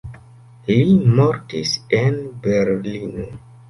Li 0.69 0.95
mortis 1.19 1.77
en 2.01 2.21
Berlino. 2.49 3.33